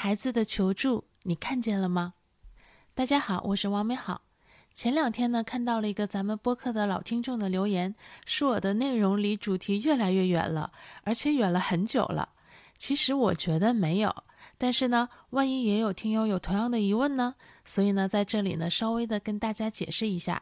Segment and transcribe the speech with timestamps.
[0.00, 2.14] 孩子的求助，你看见了吗？
[2.94, 4.22] 大家好，我是王美好。
[4.72, 7.92] 前两天呢，看到了一个咱们播客的老听众的留言，
[8.24, 10.70] 说我的内容离主题越来越远了，
[11.02, 12.28] 而且远了很久了。
[12.76, 14.14] 其实我觉得没有，
[14.56, 17.34] 但是呢，万一也有听友有同样的疑问呢？
[17.64, 20.40] 所以呢，在这里呢，稍微的跟大家解释一下。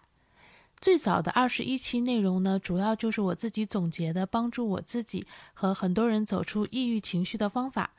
[0.78, 7.90] 最早的二十一期内容呢，主要就是我自己总结的，帮助我自己和很多人走出抑郁情绪的方法。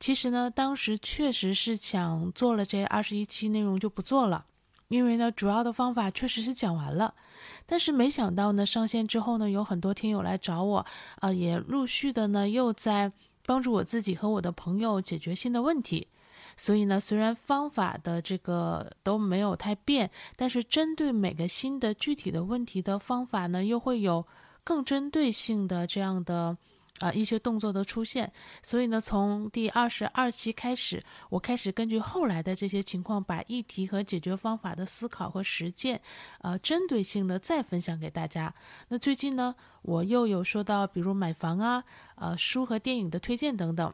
[0.00, 4.46] 其实呢，当时确实是想做了这二十一期内容就不做了，
[4.88, 7.14] 因为呢，主要的方法确实是讲完了。
[7.66, 10.84] 但是没想到呢，上线之后呢，有很多听友来找我，
[11.20, 13.12] 啊，也陆续的呢，又在
[13.44, 16.08] 帮助我自己和我的朋友解决新的问题。
[16.56, 24.26] 所以呢，虽然方法的这个都没有太变，但是针对每个新的具体的问题的方法呢，又会有
[24.64, 26.56] 更针对性的这样的
[27.00, 28.32] 啊一些动作的出现。
[28.62, 36.00] 所以呢，从第二十二期开始，我开始根据后来的这些情况，把议题和解决方法的思考和实践，
[36.42, 38.54] 呃，针对性的再分享给大家。
[38.86, 39.52] 那最近呢，
[39.82, 41.82] 我又有说到，比如买房啊，
[42.14, 43.92] 呃，书和电影的推荐等等。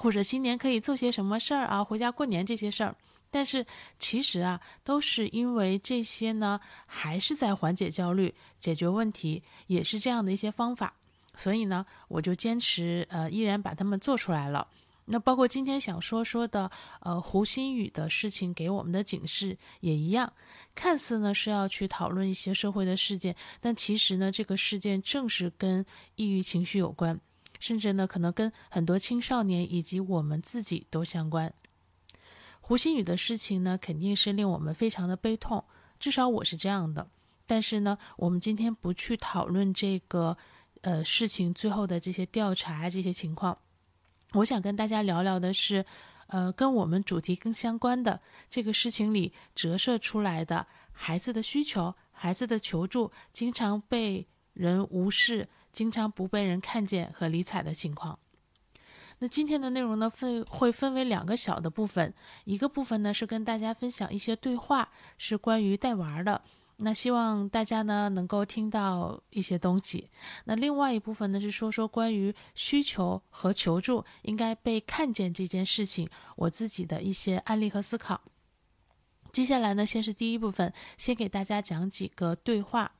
[0.00, 1.82] 或者新年可以做些什么事儿啊？
[1.82, 2.94] 回家过年这些事儿，
[3.32, 3.66] 但是
[3.98, 10.94] 其实啊，都是因为这些呢，还是在缓解焦虑、解决问题，也是这样的一些方法。
[11.38, 14.68] 所以呢，我就坚持呃，依然把它们做出来了。
[15.10, 20.30] 那包括今天想说说的呃，胡鑫宇的事情给我们的警示也一样，
[20.74, 25.82] 看似呢是要去讨论一些社会的事件，但其实呢，这个事件正是跟
[26.16, 27.18] 抑郁情绪有关。
[27.58, 31.52] 甚至呢，可能跟很多青少年以及我们自己都相关。
[32.60, 35.64] 胡鑫宇的事情呢，肯定是令我们非常的悲痛，
[35.98, 37.08] 至少我是这样的。
[37.46, 40.36] 但是呢，我们今天不去讨论这个
[40.82, 43.56] 呃事情最后的这些调查这些情况，
[44.32, 45.84] 我想跟大家聊聊的是，
[46.28, 55.48] 呃，跟我们主题更相关的这个事情里折射出来的孩子的需求、孩子的求助，经常被人无视。
[55.70, 58.18] 经常不被人看见和理睬的情况。
[59.18, 62.12] 那今天的内容呢，分会分为两个小的部分，
[62.44, 66.42] 一个部分呢是跟大家分享一些对话，是关于带娃的。
[66.80, 70.08] 那希望大家呢能够听到一些东西。
[70.44, 78.20] 那另外一部分呢是说说关于需求和求助应该被看见这件事情，我自己的一些案例和思考。
[79.32, 82.92] 接下来呢，先是第一部分，先给大家讲几个对话。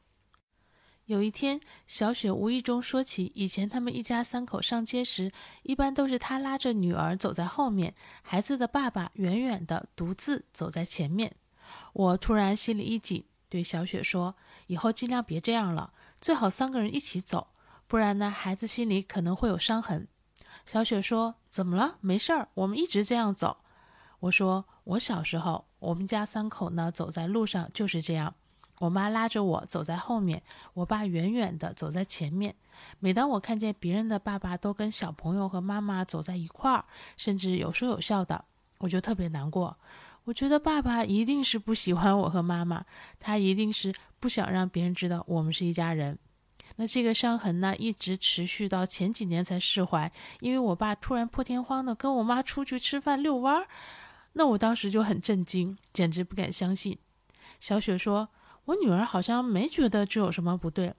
[1.06, 11.34] 有一天，小雪无意中说起以前他们一家三口上街时，一般都是她拉着女儿走在后面，孩子的爸爸远远的独自走在前面。
[11.92, 14.34] 我突然心里一紧，对小雪说
[14.68, 17.48] ：“以后尽量别这样了，最好三个人一起走，
[17.86, 20.06] 不然呢，孩子心里可能会有伤痕。”
[20.66, 21.96] 小雪说：“怎么了？
[22.00, 23.58] 没事儿，我们一直这样走。”
[24.20, 28.34] 我说：“我小时候，我们家三口呢，走在路上就是这样。”
[28.80, 30.42] 我妈拉着我走在后面，
[30.74, 32.54] 我爸远远的走在前面。
[33.00, 36.84] 每当我看见别人的爸爸都跟小朋友和妈妈走在一块儿，
[37.16, 38.44] 甚至有说有笑的，
[38.78, 39.76] 我就特别难过。
[40.28, 42.84] 我觉得爸爸一定是不喜欢我和妈妈，
[43.18, 46.18] 他一定是不想让别人知道我们是一家人。
[46.76, 53.66] 那这个伤痕呢，一直持续到前几年才释怀，因为我爸突然破天荒的跟我妈出去吃饭遛弯儿。
[54.34, 56.98] 那我当时就很震惊，简直不敢相信。
[57.58, 58.28] 小雪说。
[58.66, 60.92] 我女儿好像没觉得这有什么不对，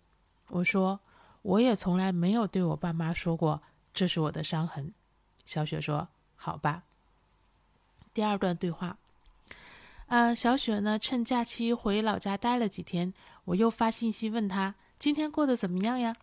[0.47, 1.00] 我说
[1.44, 3.62] 我也从来没有对我爸妈说过
[3.94, 4.91] 这是我的伤痕。
[5.45, 6.81] 小雪说：“好吧。”
[8.12, 8.97] 第二段对话，
[10.09, 13.14] 呃，小雪呢趁假期回老家待了几天，
[13.46, 16.16] 我又发信息问她今天过得怎么样呀？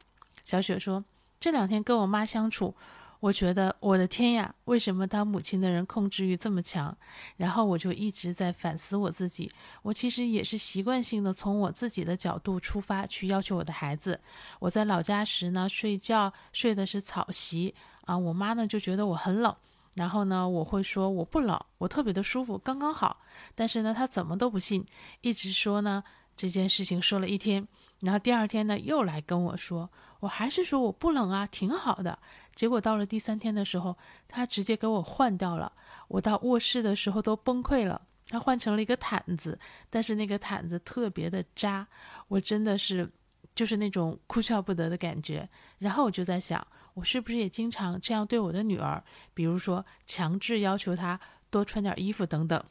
[0.43, 1.05] 小雪说
[1.39, 2.75] ：“这两天跟我妈相处。”
[3.21, 6.95] 我觉得我的天呀，为什么当母亲的人控制欲这么强？
[7.37, 9.51] 然后我就一直在反思我自己。
[9.83, 14.21] 我其实也是习惯性的从我自己的角度出发去要求我的孩子。
[14.59, 17.73] 我在老家时呢，睡觉睡的是草席
[18.05, 19.55] 啊，我妈呢就觉得我很冷。
[19.97, 23.21] 然后呢，我会说我不冷，我特别的舒服，刚刚好。
[23.55, 24.85] 但是呢，他怎么都不信，
[25.23, 26.05] 一直说呢
[26.37, 27.67] 这件事情说了一天，
[28.01, 29.91] 然后第二天呢又来跟我说，
[30.21, 32.19] 我还是说我不冷啊，挺好的。
[32.55, 33.97] 结果到了第三天的时候，
[34.29, 35.73] 他直接给我换掉了。
[36.09, 38.01] 我到卧室的时候都崩溃了。
[38.29, 39.59] 他换成了一个毯子，
[39.89, 41.87] 但是那个毯子特别的扎，
[42.27, 43.09] 我真的是
[43.55, 45.49] 就是那种哭笑不得的感觉。
[45.79, 46.67] 然后我就在想，
[46.97, 49.05] 我是不是也经常这样对我的女儿？
[49.35, 51.21] 比如说强制要求她
[51.51, 52.63] 多穿点衣服等等。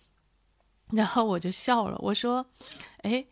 [0.89, 2.43] 然后我就笑了，我说
[3.03, 3.23] ：“哎，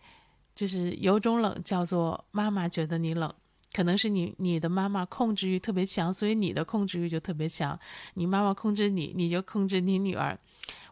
[0.53, 3.33] 就是有种冷叫做妈妈觉得你冷。”
[3.73, 7.77] 可能是你你的妈妈控制欲特别强，所以你的控制欲就特别强。
[8.13, 10.37] 你妈妈控制你，你就控制你女儿。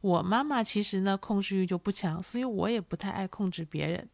[0.02, 4.10] 我妈妈其实呢控制欲就不强，所以我也不太爱控制别人。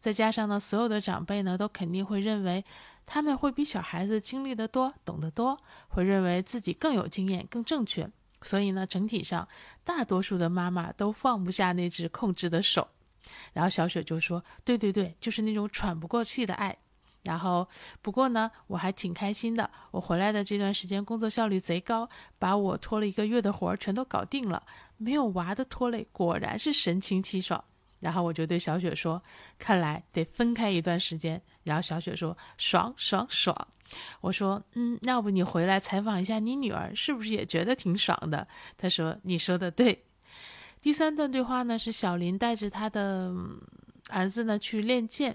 [0.00, 2.64] 再加上呢，所有的长辈呢都肯定会认为
[3.06, 8.08] 他们会比小孩子经历的多，懂得多，会认为自己更有经验、更正确。
[8.42, 9.48] 所以呢，整体上
[9.84, 12.86] 大多数的妈妈都放不下那只控制的手。
[13.54, 16.76] 然后小雪就说：“对对对，就是那种喘不过气的爱。”
[17.24, 17.66] 然后
[18.02, 19.70] 不过呢，我还挺开心的。
[19.90, 22.06] 我回来的这段时间工作效率贼高，
[22.38, 24.62] 把我拖了一个月的活儿全都搞定了，
[24.98, 27.64] 没有娃的拖累，果然是神清气爽。
[28.04, 29.20] 然后我就对小雪说
[29.58, 33.56] ：“看来得分开一段时间。”然后小雪说：“爽爽爽！”
[34.20, 38.46] 我说：“嗯，要不你回来采访一下你女儿，是不是也觉得挺爽的？”
[38.76, 40.04] 她说：“你说的对。”
[40.82, 43.32] 第三段对话呢，是小林带着他的
[44.10, 45.34] 儿子呢去练剑，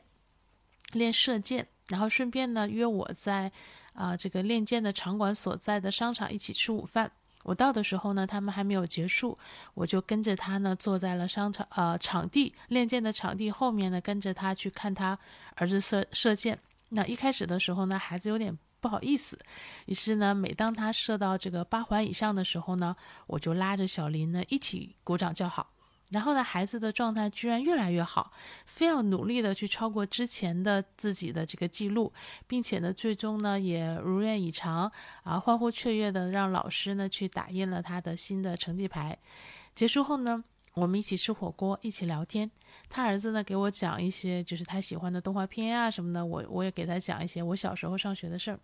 [0.94, 3.51] 练射箭，然后顺便呢约我在
[3.94, 7.12] 啊这个练剑的场馆所在的商场一起吃午饭。
[7.44, 9.38] 我到的时候呢，他们还没有结束，
[9.74, 15.18] 我就跟着他呢，坐在了商场呃场地练剑的场地后面呢，跟着他去看他
[15.56, 16.59] 儿子射射箭。
[16.89, 19.39] 那一开始的时候呢，孩子有点不好意思，
[19.86, 22.95] 于是呢，每当他射到这个八环以上的时候呢，
[23.27, 25.69] 我就拉着小林呢一起鼓掌叫好。
[26.09, 28.31] 然后呢，孩子的状态居然越来越好，
[28.65, 32.11] 非要努力的去超过之前的自己的这个记录，
[32.47, 34.91] 并且呢，最终呢也如愿以偿
[35.23, 39.17] 啊，欢呼雀跃的让老师呢去打印了他的新的成绩牌。
[39.75, 42.50] 结束后呢，我们一起吃火锅，一起聊天。
[42.89, 48.59] 他儿子呢给我讲一些就是他喜欢的动画片啊什么的，我我也给他讲一些我小时候上学的事儿。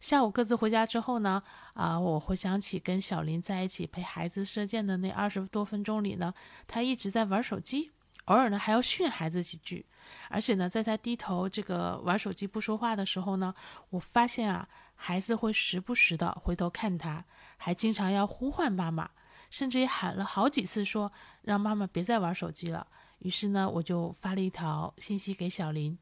[0.00, 1.42] 下午各自回家之后呢，
[1.74, 6.32] 啊，我回想起跟小林在一起陪孩子射箭的那二十多分钟里呢，
[6.68, 7.90] 他一直在玩手机，
[8.26, 9.84] 偶尔呢还要训孩子几句，
[10.30, 13.52] 而且呢，在他低头这个玩手机不说话的时候呢，
[13.90, 17.24] 我发现啊，孩子会时不时的回头看他，
[17.56, 19.10] 还经常要呼唤妈妈，
[19.50, 21.10] 甚至也喊了好几次说
[21.42, 22.86] 让妈妈别再玩手机了。
[23.18, 25.98] 于是呢，我就发了一条信息给小林，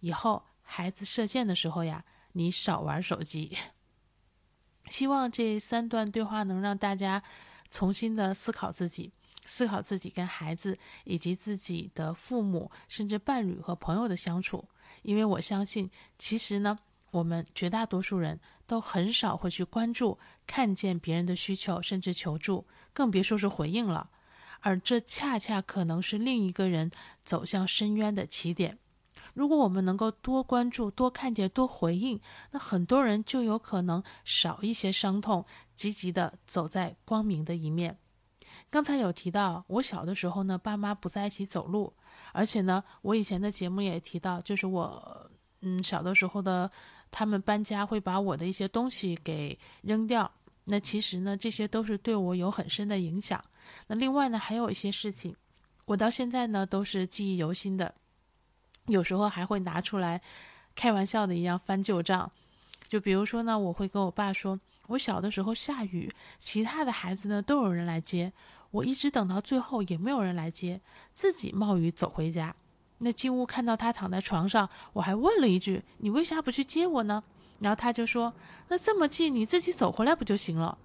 [0.00, 2.04] 以后孩子射箭的时候呀。
[2.38, 3.58] 你少玩手机。
[4.88, 7.20] 希望这三段对话能让大家
[7.68, 9.12] 重新的思考自己，
[9.44, 14.68] 思考自己跟孩子以及自己的父母，甚至伴侣和朋友的相处。
[15.02, 16.78] 因为我相信，其实呢，
[17.10, 18.38] 我们绝大多数人
[18.68, 24.08] 都很少会去关注、看见别人的需求，甚至求助，更别说是回应了。
[24.60, 26.90] 而这恰恰可能是另一个人
[27.24, 28.78] 走向深渊的起点。
[29.34, 32.20] 如果我们能够多关注、多看见、多回应，
[32.50, 35.44] 那很多人就有可能少一些伤痛，
[35.74, 37.96] 积极的走在光明的一面。
[38.70, 41.92] 刚才有提到，我小的时候呢，爸妈不在一起走路，
[42.32, 45.30] 而且呢，我以前的节目也提到，就是我，
[45.60, 46.70] 嗯，小的时候的
[47.10, 50.30] 他们搬家会把我的一些东西给扔掉。
[50.64, 53.42] 那其实呢，这些都是对我有很深的影响。
[53.86, 55.34] 那另外呢，还有一些事情，
[55.86, 57.94] 我到现在呢都是记忆犹新的。
[58.88, 60.20] 有时候还会拿出来
[60.74, 62.30] 开玩笑的一样翻旧账，
[62.88, 64.58] 就比如说呢，我会跟我爸说，
[64.88, 68.32] 我小的时候下雨，其他的孩子呢都有人来接，
[68.70, 70.80] 我一直等到最后也没有人来接，
[71.12, 72.54] 自己冒雨走回家。
[72.98, 77.22] 那进屋看到他躺在床上，我还问了一句：“你为啥不去接我呢？”
[77.60, 78.32] 然后他就说
[78.68, 80.76] ：“那这么近，你自己走回来不就行了？”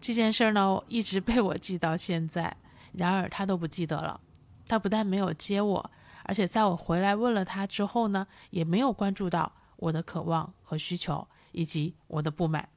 [0.00, 2.56] 这件事儿呢，一直被我记到现在。
[2.92, 4.20] 然而他都不记得了，
[4.68, 5.90] 他不但没有接我。
[6.28, 12.68] 而且在我回来问了他之后呢，也没有关注到我的渴望和需求以及我的不满。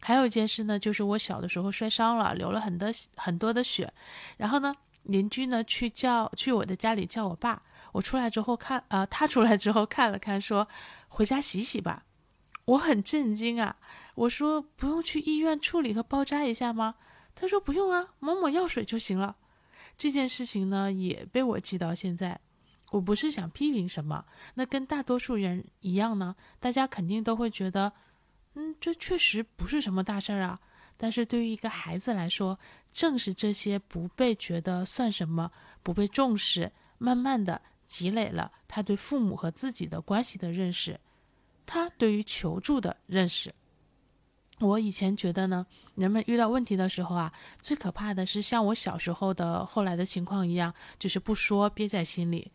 [0.00, 3.90] 还有一件事呢，就是我小的时候摔伤了，流了很多很多的血。
[4.36, 7.62] 然后呢，邻居呢去叫去我的家里叫我爸。
[7.92, 10.68] 我出来之后看啊，他出来之后看了看，说
[11.08, 12.04] 回家洗洗吧。
[12.66, 13.76] 我很震惊啊，
[14.14, 16.96] 我说不用去医院处理和包扎一下吗？
[17.34, 19.36] 他说不用啊，抹抹药水就行了。
[19.96, 22.40] 这件事情呢，也被我记到现在。
[22.94, 24.24] 我不是想批评什么，
[24.54, 27.92] 那跟大多数人一样呢，大家肯定都会觉得，
[28.54, 30.60] 嗯，这确实不是什么大事儿啊。
[30.96, 32.56] 但是对于一个孩子来说，
[32.92, 35.50] 正是这些不被觉得算什么、
[35.82, 41.00] 不被重视，慢慢的积累了他对父母和自己的关系的认识，
[41.66, 43.52] 他对于求助的认识。
[44.60, 52.52] 我以前觉得呢，人们遇到问题的时候啊，最可怕的是像我小时候的后来的情况一样，就是不说，憋在心里。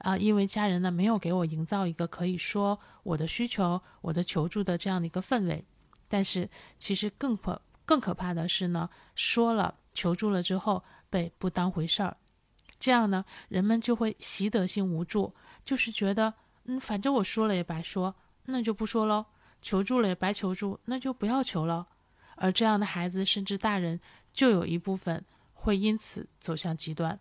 [0.00, 5.64] 啊，因为家人呢没有给我营造一个可以说我的需求、我的求助的这样的一个氛围，
[6.08, 12.16] 但是其实更可更可怕的是呢，说了求助了之后被不当回事儿，
[12.78, 16.32] 这样呢，人们就会习得性无助，就是觉得
[16.64, 18.14] 嗯，反正我说了也白说，
[18.44, 19.24] 那就不说喽；
[19.60, 21.86] 求助了也白求助，那就不要求了。
[22.36, 24.00] 而这样的孩子，甚至大人，
[24.32, 27.18] 就有一部分会因此走向极端。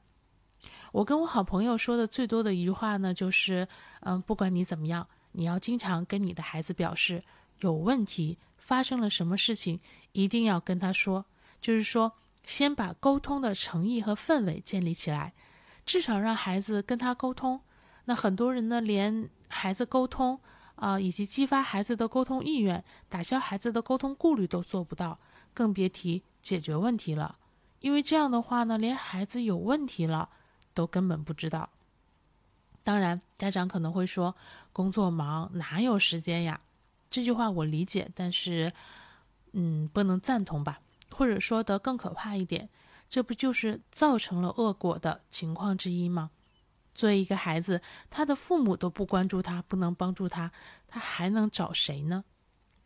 [0.92, 3.68] 我跟我好朋友说的最多的一句话呢，就是：
[4.01, 7.24] 嗯，不管你怎么样，你要经常跟你的孩子表示
[7.60, 9.80] 有问题，发生了什么事情，
[10.12, 11.25] 一定要跟他说。
[11.62, 12.13] 就是说，
[12.44, 15.34] 先把沟通的诚意和氛围建立起来，
[15.86, 17.62] 至少让孩子跟他沟通。
[18.06, 20.39] 那很多人呢，连孩子沟通
[20.75, 25.20] 啊，以及激发孩子的沟通意愿，打消孩子的沟通顾虑都做不到，
[25.54, 27.38] 更别提解决问题了。
[27.82, 30.30] 因为这样的话呢，连孩子有问题了
[30.74, 31.70] 都根本不知道。
[32.84, 34.36] 当然，家长可能会说，
[34.74, 36.60] 工作忙哪有时间呀？
[37.10, 38.72] 这句话我理解，但是，
[39.52, 40.80] 嗯，不能赞同吧？
[41.12, 42.70] 或者说的更可怕一点，
[43.10, 46.32] 这不就是造成了恶果的情况之一吗？
[46.96, 50.52] 作为一个孩子，他的父母都不关注他，不能帮助他，
[50.88, 52.24] 他还能找谁呢？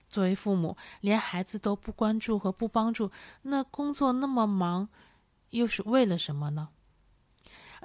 [0.09, 3.09] 作为父母，连孩子都不关注和不帮助，
[3.41, 4.87] 那工作那么忙，
[5.49, 6.69] 又是为了什么呢？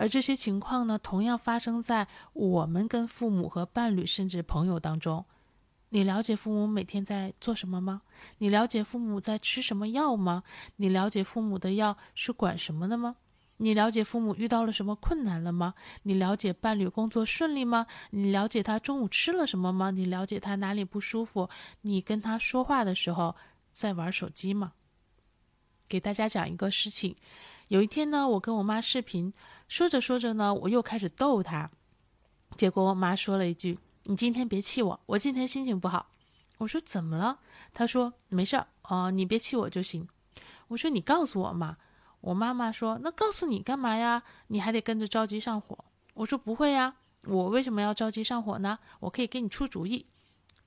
[0.00, 5.24] 而这些情况呢，同样发生在我们跟父母和伴侣甚至朋友当中。
[5.88, 8.02] 你了解父母每天在做什么吗？
[8.38, 10.44] 你了解父母在吃什么药吗？
[10.76, 13.16] 你了解父母的药是管什么的吗？
[13.56, 15.74] 你了解父母遇到了什么困难了吗？
[16.04, 17.84] 你了解伴侣工作顺利吗？
[18.10, 19.90] 你了解他中午吃了什么吗？
[19.90, 21.50] 你了解他哪里不舒服？
[21.80, 23.34] 你跟他说话的时候
[23.72, 24.74] 在玩手机吗？
[25.88, 27.16] 给大家讲一个事情，
[27.68, 29.32] 有一天呢，我跟我妈视频，
[29.68, 31.70] 说着说着呢，我又开始逗她，
[32.56, 33.78] 结果我妈说了一句。
[34.04, 36.10] 你今天别气我，我今天心情不好。
[36.56, 37.38] 我说怎么了？
[37.74, 40.08] 她说没事儿哦，你别气我就行。
[40.68, 41.76] 我说你告诉我嘛。
[42.20, 44.22] 我妈妈说那告诉你干嘛呀？
[44.46, 45.84] 你还得跟着着急上火。
[46.14, 46.96] 我说不会呀，
[47.26, 48.78] 我为什么要着急上火呢？
[49.00, 50.06] 我可以给你出主意。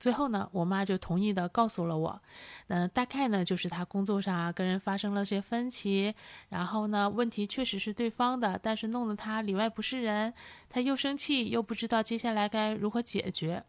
[0.02, 2.20] 最后呢，我妈就同意的告诉了我，
[2.66, 6.12] 嗯，大概呢就是她工作上啊跟人发生了些分歧，
[6.48, 10.34] 然后呢问题确实是对方的，但是弄得她里外不是人，
[10.68, 13.62] 她又生气又不知道接下来该如何解决，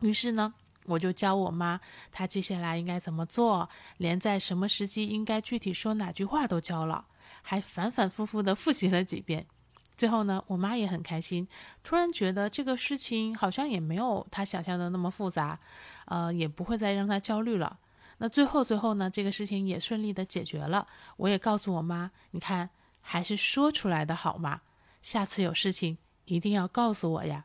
[0.00, 0.52] 于是呢
[0.86, 1.80] 我就教我妈
[2.10, 3.68] 她接下来应该怎么做，
[3.98, 7.06] 连在什么时机应该具体说哪句话都教了，
[7.42, 9.46] 还反反复复的复习了几遍。
[9.96, 11.46] 最后呢，我妈也很开心，
[11.82, 15.58] 突然觉得这个事情好像也没有她想象的那么复杂，
[16.06, 17.78] 呃，也不会再让她焦虑了。
[18.18, 20.86] 那最后最后呢，这个事情也顺利的解决了。
[21.16, 22.70] 我也告诉我妈，你看，
[23.00, 24.60] 还是说出来的好嘛，
[25.02, 27.44] 下次有事情一定要告诉我呀。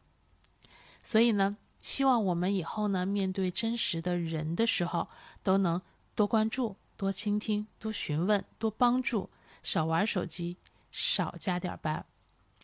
[1.03, 5.07] 所以呢，希望我们以后呢，面对真实的人的时候，
[5.43, 5.81] 都能
[6.13, 9.29] 多关注、多倾听、多询问、多帮助，
[9.63, 10.57] 少玩手机，
[10.91, 12.05] 少加点班。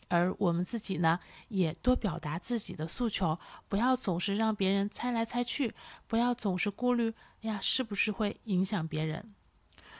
[0.08, 5.74] 而我们自己呢，也多表达自己的诉求，不要总是让别人猜来猜去，
[6.06, 9.34] 不要总是顾虑哎呀，是不是会影响别人？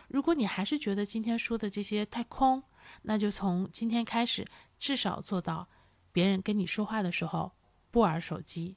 [0.08, 2.62] 如果你还是觉得今天说的这些太空，
[3.02, 4.46] 那就从今天开始，
[4.78, 5.68] 至少做到，
[6.12, 7.50] 别人跟你说话的时候
[7.90, 8.76] 不玩手机，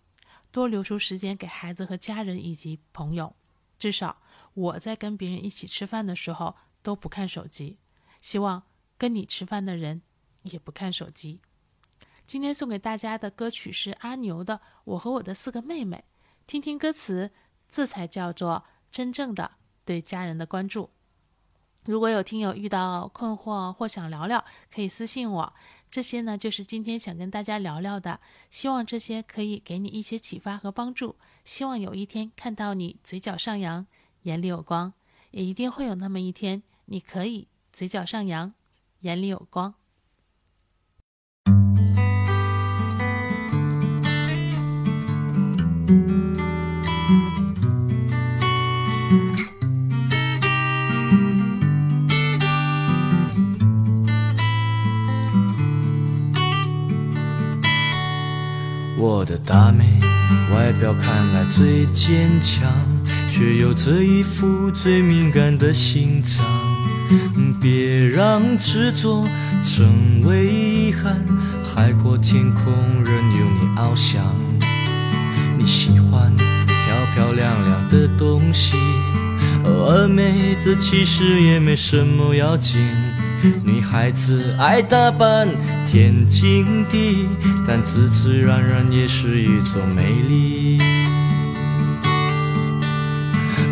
[0.52, 3.36] 多留出时间给孩子和家人以及朋友。
[3.78, 4.22] 至少
[4.56, 7.78] 我在跟别人一起吃饭的时候都不看手机。
[8.20, 8.64] 希望
[8.98, 10.02] 跟你吃饭的人。
[10.44, 11.40] 也不看手机。
[12.26, 15.98] 今天送给大家的歌曲是阿牛的《我和我的四个妹妹》，
[16.46, 17.32] 听听歌词，
[17.68, 19.52] 这才叫做真正的
[19.84, 20.90] 对家人的关注。
[21.86, 25.54] 如果有听友遇到困惑或想聊聊，可以私信我。
[25.90, 28.20] 这些呢，就是今天想跟大家聊聊的。
[28.52, 31.16] 希望这些可以给你一些启发和帮助。
[31.46, 33.88] 希望有一天看到你嘴角上扬，
[34.24, 34.94] 眼里有光，
[35.32, 38.54] 也一定会有那么一天，你可以嘴角上扬，
[39.00, 39.74] 眼里有光。
[59.00, 59.86] 我的大妹，
[60.54, 62.70] 外表看来最坚强，
[63.32, 66.46] 却有着一副最敏感的心脏。
[67.62, 69.26] 别让执着
[69.64, 71.16] 成为遗憾，
[71.64, 72.74] 海阔天空
[73.06, 74.22] 任由你翱翔。
[75.58, 76.46] 你喜欢漂
[77.16, 78.76] 漂亮亮的东西，
[79.64, 82.78] 而妹子其实也没什么要紧。
[83.64, 85.48] 女孩子爱打扮，
[85.88, 87.28] 天经地义，
[87.68, 90.78] 但自自然然也是一种美丽。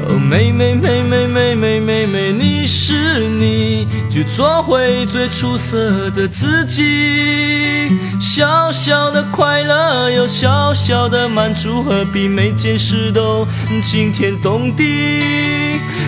[0.10, 3.88] 哦，妹妹妹妹妹妹妹妹，你是你。
[4.10, 7.90] 去做回最出色的自己。
[8.20, 13.46] 小小的快乐，有小小的满足，何必每件事都
[13.84, 15.12] 惊天动地？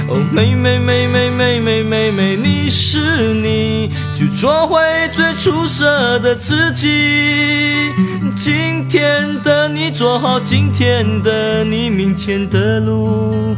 [0.08, 4.80] 哦，妹妹妹妹妹妹妹妹，你是你，去做回
[5.14, 6.88] 最出色的自己。
[8.36, 13.56] 今天的你做好今天的你，明天的路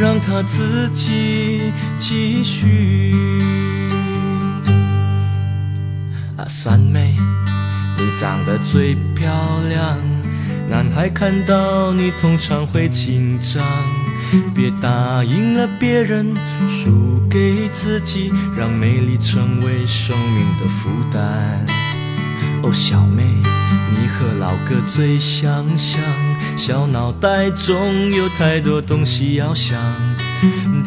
[0.00, 3.14] 让它自己继续。
[6.36, 7.14] 啊，三妹。
[7.98, 9.30] 你长得最漂
[9.68, 9.96] 亮，
[10.68, 13.62] 男孩看到你通常会紧张。
[14.54, 16.34] 别答应了别人，
[16.66, 21.66] 输给自己，让美丽成为生命的负担。
[22.62, 26.02] 哦，小妹，你和老哥最相像，
[26.56, 29.78] 小脑袋中有太多东西要想。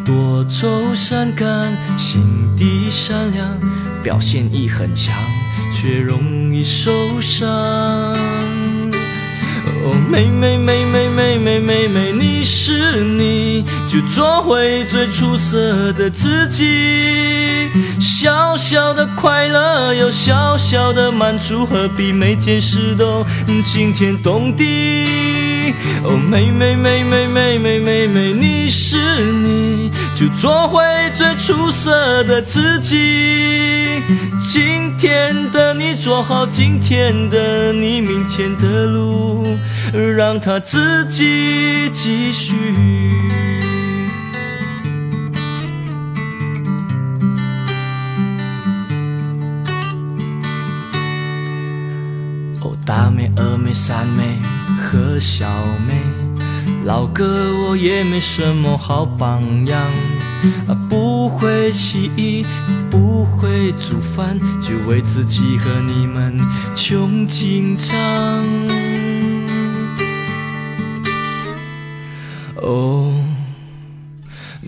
[0.04, 2.20] 多愁善感，心
[2.56, 3.58] 地善良，
[4.02, 5.14] 表现欲很强。
[5.72, 7.48] 却容易受伤。
[7.48, 8.14] 哦，
[10.10, 17.68] 妹妹妹妹妹妹妹妹，你是你，就做回最出色的自己。
[18.00, 23.22] 小小的快乐，有小小的满足，何必每件事都
[23.64, 25.04] 惊天动地？
[26.04, 28.96] 哦，妹妹妹妹妹妹妹妹，你是
[29.32, 30.82] 你，就做回
[31.16, 34.02] 最出色的自己。
[34.50, 39.44] 今天的你做好今天的你，明天的路
[40.16, 42.54] 让它自己继续。
[52.60, 54.38] 哦，大妹、二妹、三妹
[54.86, 55.48] 和小
[55.88, 56.00] 妹，
[56.84, 59.80] 老哥我也没什么好榜样。
[60.68, 62.46] 啊不会洗衣，
[62.88, 66.38] 不会煮饭，就为自己和你们
[66.76, 68.44] 穷紧张。
[72.56, 73.12] 哦，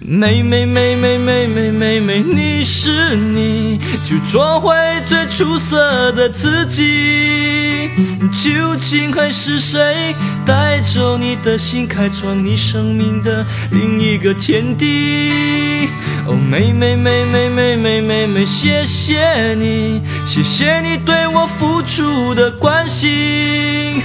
[0.00, 3.67] 妹妹妹妹妹妹妹妹，你是你，
[4.04, 4.74] 就做回
[5.08, 7.88] 最出色的自己。
[8.32, 10.14] 究竟还是谁
[10.46, 15.88] 带走你的心，开创你生命的另一个天地？
[16.26, 24.02] 哦，妹妹妹妹妹妹妹妹，谢谢你，谢谢你对我付出的关心。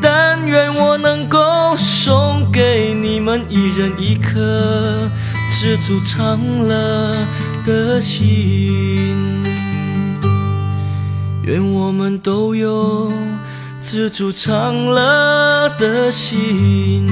[0.00, 5.10] 但愿我能够送给你们一人一颗
[5.56, 7.16] 知足常乐
[7.64, 9.14] 的心。
[11.42, 13.12] 愿我们都有
[13.80, 17.06] 知足常乐的心。